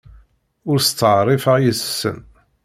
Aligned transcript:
Ur 0.69 0.77
steɛṛifeɣ 0.81 1.57
yes-sen. 1.63 2.19